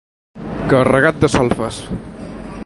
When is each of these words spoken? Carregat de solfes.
Carregat 0.71 1.21
de 1.25 1.31
solfes. 1.35 1.79